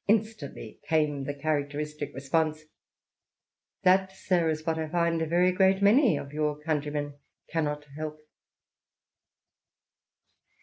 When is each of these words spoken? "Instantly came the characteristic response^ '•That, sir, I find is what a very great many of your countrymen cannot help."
"Instantly 0.08 0.80
came 0.88 1.24
the 1.24 1.34
characteristic 1.34 2.14
response^ 2.16 2.62
'•That, 3.84 4.12
sir, 4.12 4.48
I 4.50 4.88
find 4.88 5.20
is 5.20 5.26
what 5.26 5.28
a 5.28 5.28
very 5.28 5.52
great 5.52 5.82
many 5.82 6.16
of 6.16 6.32
your 6.32 6.58
countrymen 6.58 7.18
cannot 7.50 7.84
help." 7.94 8.18